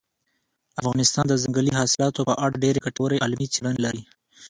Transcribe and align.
افغانستان 0.81 1.25
د 1.27 1.33
ځنګلي 1.43 1.71
حاصلاتو 1.79 2.21
په 2.29 2.33
اړه 2.45 2.61
ډېرې 2.63 2.83
ګټورې 2.85 3.21
علمي 3.23 3.47
څېړنې 3.53 3.79
لري. 3.85 4.03